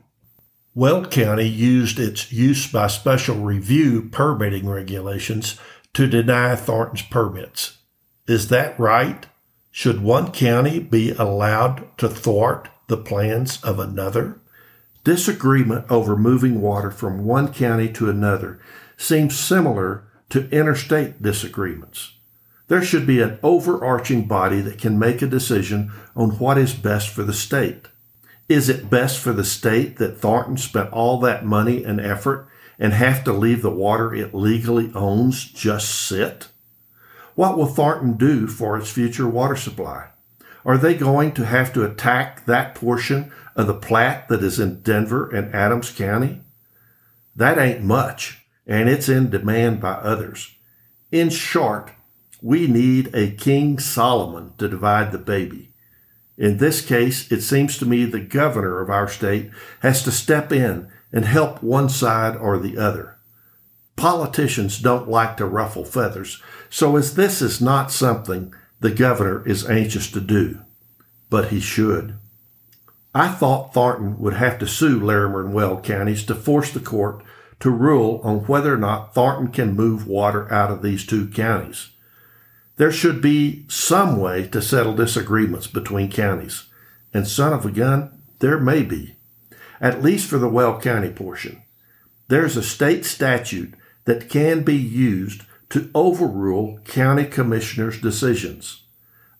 Weld 0.75 1.11
County 1.11 1.49
used 1.49 1.99
its 1.99 2.31
use 2.31 2.71
by 2.71 2.87
special 2.87 3.37
review 3.37 4.09
permitting 4.11 4.69
regulations 4.69 5.59
to 5.95 6.07
deny 6.07 6.55
Thornton's 6.55 7.02
permits. 7.02 7.80
Is 8.31 8.47
that 8.47 8.79
right? 8.79 9.27
Should 9.73 10.05
one 10.05 10.31
county 10.31 10.79
be 10.79 11.11
allowed 11.11 11.89
to 11.99 12.09
thwart 12.09 12.69
the 12.87 12.97
plans 12.97 13.61
of 13.65 13.81
another? 13.81 14.39
Disagreement 15.03 15.91
over 15.91 16.15
moving 16.17 16.61
water 16.61 16.93
from 16.93 17.25
one 17.25 17.53
county 17.53 17.89
to 17.95 18.09
another 18.09 18.61
seems 18.97 19.37
similar 19.37 20.05
to 20.29 20.49
interstate 20.51 21.21
disagreements. 21.21 22.13
There 22.69 22.85
should 22.85 23.05
be 23.05 23.21
an 23.21 23.41
overarching 23.43 24.29
body 24.29 24.61
that 24.61 24.79
can 24.79 24.97
make 24.97 25.23
a 25.23 25.27
decision 25.27 25.91
on 26.15 26.39
what 26.39 26.57
is 26.57 26.73
best 26.73 27.09
for 27.09 27.25
the 27.25 27.35
state. 27.35 27.89
Is 28.49 28.69
it 28.69 28.89
best 28.89 29.19
for 29.19 29.33
the 29.33 29.45
state 29.45 29.97
that 29.97 30.19
Thornton 30.19 30.57
spent 30.57 30.93
all 30.93 31.19
that 31.19 31.45
money 31.45 31.83
and 31.83 32.01
effort 32.01 32.47
and 32.79 32.93
have 32.93 33.25
to 33.25 33.33
leave 33.33 33.63
the 33.63 33.71
water 33.71 34.15
it 34.15 34.33
legally 34.33 34.93
owns 34.95 35.45
just 35.45 35.93
sit? 35.93 36.47
What 37.35 37.57
will 37.57 37.67
Thornton 37.67 38.15
do 38.15 38.47
for 38.47 38.77
its 38.77 38.91
future 38.91 39.29
water 39.29 39.57
supply? 39.57 40.09
Are 40.65 40.77
they 40.77 40.95
going 40.95 41.33
to 41.33 41.47
have 41.47 41.73
to 41.73 41.85
attack 41.85 42.45
that 42.45 42.75
portion 42.75 43.33
of 43.57 43.67
the 43.67 43.75
Platte 43.75 44.29
that 44.29 44.43
is 44.43 44.61
in 44.61 44.83
Denver 44.83 45.29
and 45.31 45.55
Adams 45.55 45.91
County? 45.91 46.43
That 47.35 47.59
ain't 47.59 47.83
much, 47.83 48.41
and 48.67 48.89
it's 48.89 49.09
in 49.09 49.31
demand 49.31 49.81
by 49.81 49.93
others. 49.93 50.55
In 51.11 51.31
short, 51.31 51.93
we 52.43 52.67
need 52.67 53.15
a 53.15 53.31
King 53.31 53.79
Solomon 53.79 54.53
to 54.59 54.69
divide 54.69 55.13
the 55.13 55.19
baby. 55.19 55.73
In 56.37 56.57
this 56.57 56.81
case, 56.81 57.31
it 57.31 57.43
seems 57.43 57.77
to 57.79 57.87
me 57.87 58.05
the 58.05 58.21
governor 58.21 58.81
of 58.81 58.91
our 58.91 59.09
state 59.09 59.51
has 59.81 60.03
to 60.05 60.11
step 60.11 60.53
in 60.53 60.89
and 61.13 61.25
help 61.25 61.63
one 61.63 61.89
side 61.89 62.37
or 62.37 62.59
the 62.59 62.79
other. 62.79 63.19
Politicians 64.00 64.78
don't 64.78 65.11
like 65.11 65.37
to 65.37 65.45
ruffle 65.45 65.85
feathers, 65.85 66.42
so 66.71 66.97
as 66.97 67.16
this 67.16 67.42
is 67.42 67.61
not 67.61 67.92
something 67.92 68.54
the 68.80 68.90
governor 68.90 69.47
is 69.47 69.69
anxious 69.69 70.11
to 70.11 70.23
do, 70.23 70.61
but 71.28 71.49
he 71.49 71.61
should. 71.61 72.16
I 73.14 73.28
thought 73.28 73.75
Thornton 73.75 74.19
would 74.19 74.33
have 74.33 74.59
to 74.61 74.66
sue 74.66 74.99
Larimer 74.99 75.45
and 75.45 75.52
Weld 75.52 75.85
counties 75.85 76.25
to 76.25 76.35
force 76.35 76.73
the 76.73 76.80
court 76.80 77.23
to 77.61 77.69
rule 77.69 78.23
on 78.25 78.47
whether 78.47 78.73
or 78.73 78.78
not 78.78 79.12
Thornton 79.12 79.49
can 79.49 79.76
move 79.76 80.07
water 80.07 80.50
out 80.50 80.71
of 80.71 80.80
these 80.80 81.04
two 81.04 81.28
counties. 81.28 81.90
There 82.78 82.90
should 82.90 83.21
be 83.21 83.66
some 83.69 84.19
way 84.19 84.47
to 84.47 84.62
settle 84.62 84.95
disagreements 84.95 85.66
between 85.66 86.11
counties, 86.11 86.71
and 87.12 87.28
son 87.28 87.52
of 87.52 87.66
a 87.66 87.71
gun, 87.71 88.23
there 88.38 88.59
may 88.59 88.83
be. 88.83 89.16
at 89.80 90.02
least 90.02 90.28
for 90.28 90.38
the 90.38 90.49
Weld 90.49 90.83
County 90.83 91.11
portion. 91.11 91.62
There's 92.28 92.57
a 92.57 92.62
state 92.62 93.04
statute 93.04 93.75
that 94.04 94.28
can 94.28 94.62
be 94.62 94.76
used 94.76 95.42
to 95.71 95.90
overrule 95.95 96.78
county 96.85 97.25
commissioners' 97.25 98.00
decisions. 98.00 98.85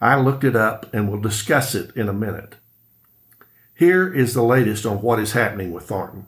I 0.01 0.19
looked 0.19 0.45
it 0.45 0.57
up 0.57 0.93
and 0.95 1.11
will 1.11 1.21
discuss 1.21 1.75
it 1.75 1.95
in 1.97 2.09
a 2.09 2.13
minute. 2.13 2.57
Here 3.75 4.13
is 4.13 4.35
the 4.35 4.43
latest 4.43 4.87
on 4.87 5.03
what 5.03 5.19
is 5.19 5.33
happening 5.33 5.73
with 5.73 5.85
Thornton. 5.85 6.27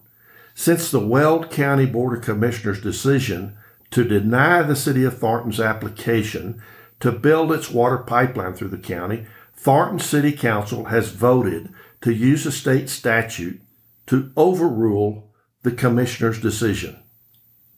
Since 0.54 0.90
the 0.90 1.06
Weld 1.06 1.50
County 1.50 1.86
Board 1.86 2.18
of 2.18 2.24
Commissioners' 2.24 2.80
decision 2.80 3.56
to 3.90 4.04
deny 4.04 4.62
the 4.62 4.76
City 4.76 5.04
of 5.04 5.18
Thornton's 5.18 5.60
application 5.60 6.62
to 7.00 7.12
build 7.12 7.52
its 7.52 7.70
water 7.70 7.98
pipeline 7.98 8.54
through 8.54 8.68
the 8.68 8.78
county, 8.78 9.26
Thornton 9.54 9.98
City 9.98 10.32
Council 10.32 10.86
has 10.86 11.10
voted 11.10 11.72
to 12.00 12.12
use 12.12 12.46
a 12.46 12.52
state 12.52 12.88
statute 12.88 13.60
to 14.06 14.32
overrule 14.36 15.30
the 15.62 15.72
Commissioner's 15.72 16.40
decision. 16.40 17.01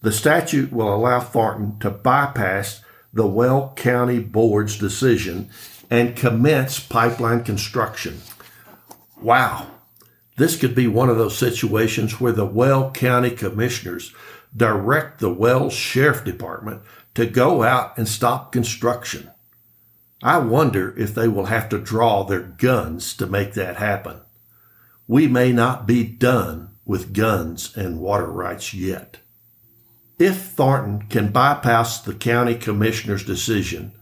The 0.04 0.12
statute 0.12 0.70
will 0.70 0.94
allow 0.94 1.20
Thornton 1.20 1.78
to 1.78 1.88
bypass 1.88 2.82
the 3.14 3.26
Weld 3.26 3.74
County 3.74 4.20
Board's 4.20 4.76
decision 4.76 5.48
and 5.90 6.14
commence 6.14 6.78
pipeline 6.78 7.42
construction. 7.42 8.20
Wow. 9.22 9.66
This 10.36 10.58
could 10.58 10.74
be 10.74 10.88
one 10.88 11.08
of 11.08 11.16
those 11.16 11.38
situations 11.38 12.20
where 12.20 12.32
the 12.32 12.44
Weld 12.44 12.92
County 12.92 13.30
Commissioners 13.30 14.14
direct 14.54 15.20
the 15.20 15.32
Weld 15.32 15.72
Sheriff 15.72 16.22
Department 16.22 16.82
to 17.14 17.24
go 17.24 17.62
out 17.62 17.96
and 17.96 18.06
stop 18.06 18.52
construction. 18.52 19.30
I 20.22 20.36
wonder 20.36 20.94
if 20.98 21.14
they 21.14 21.28
will 21.28 21.46
have 21.46 21.70
to 21.70 21.78
draw 21.78 22.24
their 22.24 22.42
guns 22.42 23.16
to 23.16 23.26
make 23.26 23.54
that 23.54 23.76
happen. 23.76 24.20
We 25.08 25.28
may 25.28 25.50
not 25.50 25.86
be 25.86 26.04
done 26.04 26.76
with 26.84 27.14
guns 27.14 27.74
and 27.74 28.00
water 28.00 28.30
rights 28.30 28.74
yet. 28.74 29.20
If 30.18 30.42
Thornton 30.42 31.06
can 31.08 31.32
bypass 31.32 32.00
the 32.00 32.14
county 32.14 32.54
commissioner's 32.54 33.24
decision, 33.24 33.92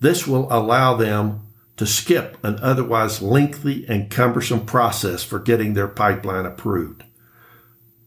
this 0.00 0.26
will 0.26 0.48
allow 0.50 0.94
them 0.96 1.46
to 1.76 1.86
skip 1.86 2.42
an 2.42 2.58
otherwise 2.62 3.20
lengthy 3.20 3.84
and 3.86 4.10
cumbersome 4.10 4.64
process 4.64 5.22
for 5.22 5.38
getting 5.38 5.74
their 5.74 5.88
pipeline 5.88 6.46
approved. 6.46 7.04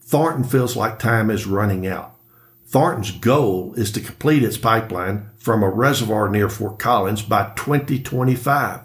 Thornton 0.01 0.43
feels 0.43 0.75
like 0.75 0.99
time 0.99 1.29
is 1.29 1.45
running 1.45 1.85
out. 1.85 2.15
Thornton's 2.67 3.11
goal 3.11 3.73
is 3.75 3.91
to 3.91 4.01
complete 4.01 4.43
its 4.43 4.57
pipeline 4.57 5.29
from 5.37 5.61
a 5.61 5.69
reservoir 5.69 6.29
near 6.29 6.49
Fort 6.49 6.79
Collins 6.79 7.21
by 7.21 7.51
2025. 7.55 8.81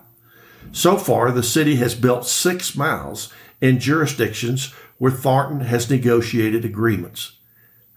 So 0.73 0.97
far, 0.99 1.31
the 1.31 1.43
city 1.43 1.77
has 1.77 1.95
built 1.95 2.27
six 2.27 2.77
miles 2.77 3.33
in 3.61 3.81
jurisdictions 3.81 4.73
where 4.99 5.11
Thornton 5.11 5.61
has 5.61 5.91
negotiated 5.91 6.65
agreements. 6.65 7.39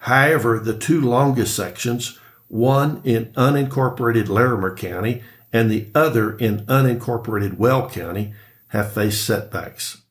However, 0.03 0.59
the 0.59 0.77
two 0.77 0.99
longest 0.99 1.55
sections, 1.55 2.19
one 2.49 2.99
in 3.05 3.27
unincorporated 3.37 4.27
Larimer 4.27 4.75
County 4.75 5.23
and 5.53 5.71
the 5.71 5.87
other 5.95 6.35
in 6.35 6.65
unincorporated 6.65 7.57
Weld 7.57 7.93
County, 7.93 8.33
have 8.67 8.91
faced 8.91 9.25
setbacks. 9.25 10.01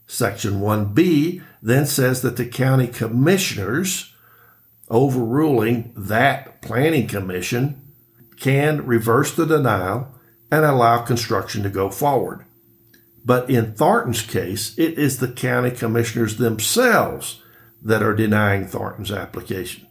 Section 0.07 0.59
1B 0.59 1.43
then 1.61 1.85
says 1.85 2.21
that 2.23 2.37
the 2.37 2.45
county 2.45 2.87
commissioners 2.87 4.13
overruling 4.89 5.93
that 5.95 6.61
planning 6.61 7.07
commission 7.07 7.81
can 8.39 8.85
reverse 8.85 9.33
the 9.33 9.45
denial 9.45 10.13
and 10.51 10.65
allow 10.65 11.01
construction 11.01 11.63
to 11.63 11.69
go 11.69 11.89
forward. 11.89 12.45
But 13.25 13.49
in 13.49 13.73
Thornton's 13.73 14.21
case, 14.21 14.77
it 14.77 14.99
is 14.99 15.17
the 15.17 15.31
county 15.31 15.71
commissioners 15.71 16.37
themselves 16.37 17.41
that 17.81 18.03
are 18.03 18.13
denying 18.13 18.67
Thornton's 18.67 19.11
application. 19.11 19.87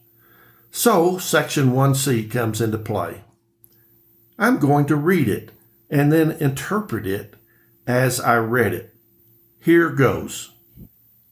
So 0.74 1.18
section 1.18 1.72
1C 1.72 2.30
comes 2.30 2.62
into 2.62 2.78
play. 2.78 3.20
I'm 4.38 4.58
going 4.58 4.86
to 4.86 4.96
read 4.96 5.28
it 5.28 5.52
and 5.90 6.10
then 6.10 6.32
interpret 6.32 7.06
it 7.06 7.34
as 7.86 8.18
I 8.18 8.38
read 8.38 8.72
it. 8.72 8.94
Here 9.60 9.90
goes. 9.90 10.52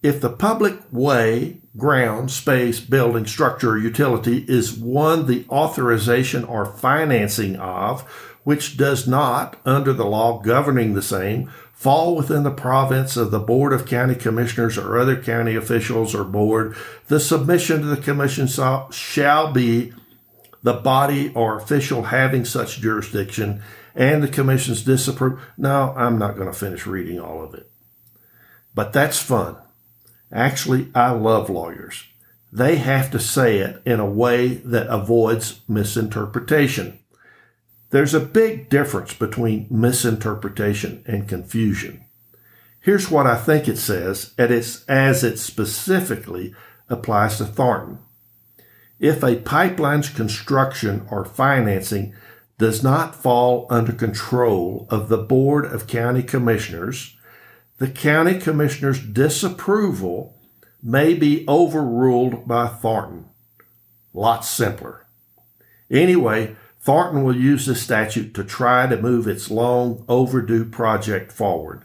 If 0.03 0.21
the 0.21 0.29
public 0.29 0.79
way, 0.93 1.63
ground, 1.75 2.31
space, 2.31 2.81
building, 2.81 3.25
structure, 3.25 3.79
utility 3.79 4.45
is 4.47 4.75
one 4.75 5.27
the 5.27 5.47
authorization 5.49 6.45
or 6.45 6.67
financing 6.67 7.57
of, 7.57 8.03
which 8.45 8.77
does 8.77 9.09
not, 9.09 9.59
under 9.65 9.95
the 9.95 10.05
law 10.05 10.39
governing 10.39 10.93
the 10.93 11.03
same, 11.03 11.51
fall 11.81 12.15
within 12.15 12.43
the 12.43 12.51
province 12.51 13.17
of 13.17 13.31
the 13.31 13.39
Board 13.39 13.73
of 13.73 13.87
County 13.87 14.15
Commissioners 14.15 14.77
or 14.77 14.99
other 14.99 15.17
county 15.17 15.57
officials 15.57 16.15
or 16.15 16.25
board, 16.25 16.77
the 17.09 17.19
submission 17.19 17.81
to 17.81 17.87
the 17.87 17.97
commission 17.97 18.47
shall 18.47 19.51
be 19.51 19.91
the 20.63 20.75
body 20.75 21.33
or 21.35 21.57
official 21.57 22.03
having 22.03 22.45
such 22.45 22.81
jurisdiction 22.81 23.63
and 23.95 24.23
the 24.23 24.29
commission's 24.29 24.83
disapproval. 24.83 25.39
No, 25.57 25.95
I'm 25.97 26.19
not 26.19 26.37
going 26.37 26.49
to 26.49 26.53
finish 26.53 26.87
reading 26.87 27.19
all 27.19 27.43
of 27.43 27.55
it. 27.55 27.71
But 28.75 28.93
that's 28.93 29.19
fun. 29.19 29.57
Actually, 30.31 30.91
I 30.95 31.13
love 31.13 31.49
lawyers. 31.49 32.05
They 32.53 32.77
have 32.77 33.11
to 33.13 33.19
say 33.19 33.57
it 33.57 33.81
in 33.87 34.01
a 34.01 34.11
way 34.11 34.49
that 34.49 34.89
avoids 34.89 35.63
misinterpretation. 35.67 37.00
There's 37.91 38.15
a 38.15 38.21
big 38.21 38.69
difference 38.69 39.15
between 39.15 39.67
misinterpretation 39.69 41.03
and 41.07 41.29
confusion. 41.29 42.05
Here's 42.81 43.11
what 43.11 43.27
I 43.27 43.37
think 43.37 43.69
it 43.69 43.77
says 43.79 44.33
as 44.39 45.25
it 45.25 45.39
specifically 45.39 46.55
applies 46.89 47.37
to 47.39 47.45
Thornton. 47.45 47.99
If 48.99 49.23
a 49.23 49.37
pipeline's 49.37 50.09
construction 50.09 51.07
or 51.11 51.25
financing 51.25 52.15
does 52.59 52.83
not 52.83 53.15
fall 53.15 53.67
under 53.71 53.93
control 53.93 54.87
of 54.91 55.09
the 55.09 55.19
Board 55.19 55.65
of 55.65 55.87
County 55.87 56.23
Commissioners, 56.23 57.17
the 57.79 57.89
County 57.89 58.39
Commissioner's 58.39 59.01
disapproval 59.01 60.37
may 60.83 61.15
be 61.15 61.45
overruled 61.49 62.47
by 62.47 62.69
Thornton. 62.69 63.27
Lots 64.13 64.49
simpler. 64.49 65.07
Anyway, 65.91 66.57
Thornton 66.81 67.23
will 67.23 67.37
use 67.37 67.67
this 67.67 67.83
statute 67.83 68.33
to 68.35 68.43
try 68.43 68.87
to 68.87 69.01
move 69.01 69.27
its 69.27 69.51
long 69.51 70.05
overdue 70.09 70.65
project 70.65 71.31
forward. 71.31 71.85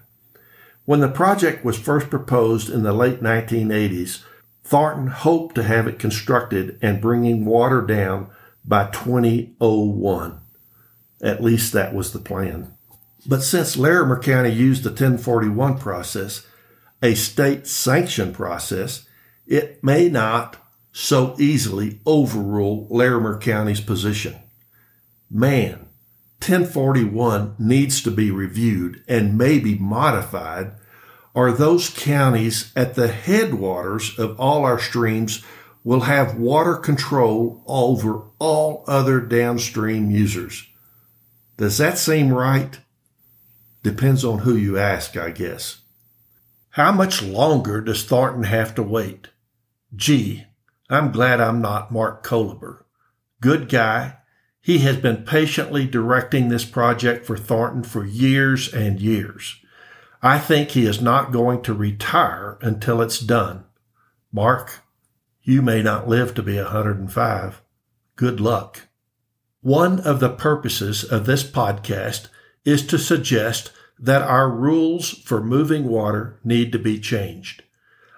When 0.85 1.01
the 1.01 1.09
project 1.09 1.65
was 1.65 1.77
first 1.77 2.09
proposed 2.09 2.69
in 2.69 2.83
the 2.83 2.93
late 2.93 3.21
1980s, 3.21 4.23
Thornton 4.63 5.07
hoped 5.07 5.55
to 5.55 5.63
have 5.63 5.87
it 5.87 5.99
constructed 5.99 6.79
and 6.81 7.01
bringing 7.01 7.45
water 7.45 7.81
down 7.81 8.29
by 8.63 8.89
2001. 8.89 10.39
At 11.21 11.43
least 11.43 11.73
that 11.73 11.93
was 11.93 12.13
the 12.13 12.19
plan. 12.19 12.73
But 13.27 13.43
since 13.43 13.77
Larimer 13.77 14.19
County 14.19 14.51
used 14.51 14.83
the 14.83 14.89
1041 14.89 15.77
process, 15.77 16.45
a 17.01 17.15
state 17.15 17.67
sanction 17.67 18.33
process, 18.33 19.07
it 19.45 19.83
may 19.83 20.07
not 20.07 20.57
so 20.91 21.35
easily 21.37 21.99
overrule 22.05 22.87
Larimer 22.89 23.37
County's 23.39 23.81
position. 23.81 24.35
Man, 25.29 25.87
1041 26.39 27.55
needs 27.57 28.01
to 28.03 28.11
be 28.11 28.29
reviewed 28.31 29.03
and 29.07 29.37
maybe 29.37 29.77
modified, 29.77 30.73
are 31.33 31.51
those 31.51 31.89
counties 31.89 32.71
at 32.75 32.95
the 32.95 33.07
headwaters 33.09 34.17
of 34.17 34.39
all 34.39 34.63
our 34.63 34.79
streams 34.79 35.43
will 35.83 36.01
have 36.01 36.37
water 36.37 36.75
control 36.75 37.63
over 37.67 38.23
all 38.39 38.83
other 38.87 39.19
downstream 39.19 40.09
users. 40.09 40.67
Does 41.57 41.77
that 41.77 41.97
seem 41.97 42.33
right? 42.33 42.79
Depends 43.83 44.25
on 44.25 44.39
who 44.39 44.55
you 44.55 44.77
ask, 44.77 45.15
I 45.15 45.29
guess. 45.29 45.81
How 46.71 46.91
much 46.91 47.21
longer 47.21 47.81
does 47.81 48.03
Thornton 48.03 48.43
have 48.43 48.73
to 48.75 48.83
wait? 48.83 49.29
Gee, 49.95 50.45
I'm 50.89 51.11
glad 51.11 51.39
I'm 51.39 51.61
not 51.61 51.91
Mark 51.91 52.25
Koleber. 52.25 52.83
Good 53.39 53.69
guy. 53.69 54.17
He 54.65 54.79
has 54.79 54.97
been 54.97 55.25
patiently 55.25 55.85
directing 55.85 56.49
this 56.49 56.65
project 56.65 57.27
for 57.27 57.37
Thornton 57.37 57.83
for 57.83 58.03
years 58.03 58.73
and 58.73 58.99
years. 58.99 59.59
I 60.23 60.39
think 60.39 60.71
he 60.71 60.87
is 60.87 60.99
not 60.99 61.31
going 61.31 61.61
to 61.61 61.73
retire 61.75 62.57
until 62.61 62.99
it's 62.99 63.19
done. 63.19 63.65
Mark, 64.31 64.81
you 65.43 65.61
may 65.61 65.83
not 65.83 66.07
live 66.07 66.33
to 66.33 66.41
be 66.41 66.57
a 66.57 66.63
105. 66.63 67.61
Good 68.15 68.39
luck. 68.39 68.87
One 69.61 69.99
of 69.99 70.19
the 70.19 70.31
purposes 70.31 71.03
of 71.03 71.27
this 71.27 71.43
podcast 71.43 72.29
is 72.65 72.87
to 72.87 72.97
suggest 72.97 73.71
that 73.99 74.23
our 74.23 74.49
rules 74.49 75.11
for 75.11 75.43
moving 75.43 75.87
water 75.87 76.39
need 76.43 76.71
to 76.71 76.79
be 76.79 76.99
changed. 76.99 77.61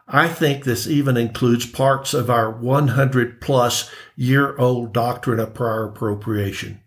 I 0.07 0.29
think 0.29 0.63
this 0.63 0.87
even 0.87 1.17
includes 1.17 1.65
parts 1.65 2.13
of 2.13 2.29
our 2.29 2.49
100 2.49 3.41
plus 3.41 3.91
year 4.15 4.57
old 4.57 4.93
doctrine 4.93 5.39
of 5.39 5.53
prior 5.53 5.85
appropriation. 5.85 6.81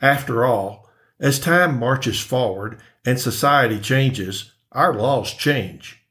After 0.00 0.44
all, 0.44 0.88
as 1.20 1.38
time 1.38 1.78
marches 1.78 2.20
forward 2.20 2.80
and 3.04 3.20
society 3.20 3.78
changes, 3.78 4.52
our 4.72 4.94
laws 4.94 5.34
change. 5.34 6.02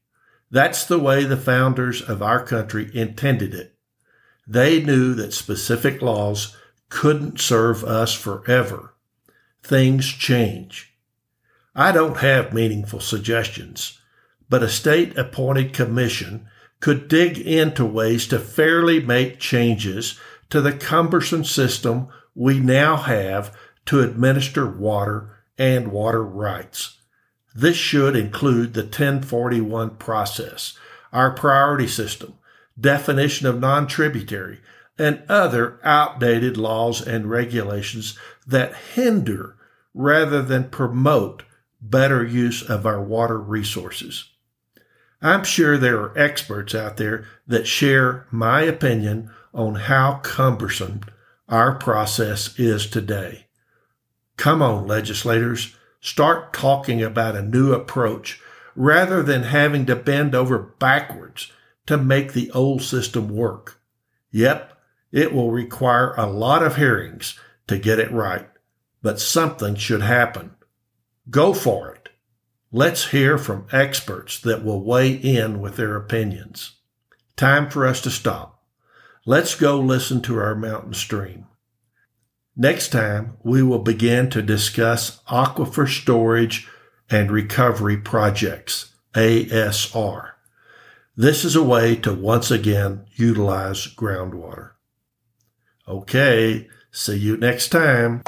That's 0.52 0.86
the 0.86 1.00
way 1.00 1.23
the 1.23 1.38
founders 1.38 2.02
of 2.02 2.21
our 2.21 2.45
country 2.45 2.89
intended 2.93 3.54
it. 3.54 3.76
They 4.45 4.82
knew 4.82 5.13
that 5.15 5.34
specific 5.34 6.02
laws 6.02 6.56
couldn't 6.89 7.39
serve 7.39 7.84
us 7.84 8.13
forever. 8.13 8.93
Things 9.63 10.08
change. 10.08 10.93
I 11.76 11.91
don't 11.91 12.17
have 12.17 12.54
meaningful 12.54 13.02
suggestions, 13.02 13.97
but 14.50 14.64
a 14.64 14.70
state 14.70 15.18
appointed 15.18 15.74
commission 15.74 16.48
could 16.80 17.08
dig 17.08 17.38
into 17.38 17.86
ways 17.86 18.28
to 18.28 18.40
fairly 18.40 19.02
make 19.02 19.40
changes 19.40 20.20
to 20.50 20.62
the 20.62 20.74
cumbersome 20.74 21.44
system 21.44 22.08
we 22.36 22.60
now 22.60 22.96
have 22.96 23.56
to 23.86 24.02
administer 24.02 24.70
water 24.70 25.44
and 25.58 25.88
water 25.90 26.24
rights. 26.24 27.00
This 27.56 27.78
should 27.78 28.16
include 28.16 28.74
the 28.74 28.84
1041 28.84 29.98
process, 29.98 30.78
our 31.12 31.32
priority 31.32 31.88
system, 31.88 32.36
definition 32.80 33.48
of 33.48 33.60
non-tributary, 33.60 34.60
and 35.00 35.24
other 35.28 35.80
outdated 35.84 36.58
laws 36.58 37.06
and 37.06 37.30
regulations 37.30 38.18
that 38.46 38.76
hinder 38.94 39.56
rather 39.94 40.42
than 40.42 40.70
promote 40.70 41.44
better 41.82 42.24
use 42.24 42.62
of 42.62 42.86
our 42.86 43.02
water 43.02 43.40
resources. 43.40 44.30
I'm 45.22 45.44
sure 45.44 45.78
there 45.78 46.00
are 46.00 46.18
experts 46.18 46.76
out 46.76 46.98
there 46.98 47.26
that 47.48 47.68
share 47.68 48.28
my 48.32 48.62
opinion 48.62 49.32
on 49.54 49.76
how 49.76 50.20
cumbersome 50.24 51.02
our 51.50 51.76
process 51.76 52.58
is 52.60 52.88
today. 52.88 53.48
Come 54.38 54.62
on, 54.62 54.86
legislators, 54.86 55.76
Start 56.00 56.54
talking 56.54 57.02
about 57.02 57.36
a 57.36 57.42
new 57.42 57.74
approach 57.74 58.40
rather 58.76 59.24
than 59.24 59.44
having 59.44 59.86
to 59.88 59.96
bend 59.96 60.36
over 60.36 60.58
backwards 60.58 61.52
to 61.88 61.98
make 61.98 62.34
the 62.34 62.52
old 62.52 62.82
system 62.82 63.30
work. 63.30 63.82
Yep, 64.32 64.78
it 65.12 65.34
will 65.34 65.52
require 65.52 66.14
a 66.16 66.26
lot 66.26 66.62
of 66.62 66.76
hearings 66.76 67.40
to 67.68 67.80
get 67.80 68.00
it 68.00 68.12
right, 68.12 68.48
but 69.02 69.20
something 69.20 69.76
should 69.76 70.02
happen. 70.02 70.52
Go 71.30 71.54
for 71.54 71.92
it. 71.92 72.07
Let's 72.72 73.12
hear 73.12 73.38
from 73.38 73.68
experts 73.72 74.40
that 74.42 74.64
will 74.64 74.84
weigh 74.84 75.12
in 75.12 75.62
with 75.62 75.78
their 75.78 75.96
opinions. 75.96 76.74
Time 77.38 77.70
for 77.70 77.88
us 77.88 78.02
to 78.02 78.10
stop. 78.10 78.62
Let's 79.26 79.56
go 79.56 79.80
listen 79.80 80.22
to 80.24 80.38
our 80.38 80.56
mountain 80.56 80.94
stream. 80.94 81.46
Next 82.58 82.90
time, 82.90 83.38
we 83.44 83.64
will 83.64 83.80
begin 83.80 84.30
to 84.32 84.42
discuss 84.42 85.22
aquifer 85.30 85.88
storage 85.88 86.68
and 87.10 87.32
recovery 87.32 87.98
projects, 87.98 88.94
ASR. 89.14 90.32
This 91.16 91.46
is 91.46 91.56
a 91.56 91.64
way 91.64 91.96
to 91.98 92.14
once 92.14 92.52
again 92.52 93.06
utilize 93.16 93.88
groundwater. 93.88 94.72
Okay, 95.88 96.68
see 96.92 97.18
you 97.18 97.38
next 97.38 97.70
time. 97.70 98.24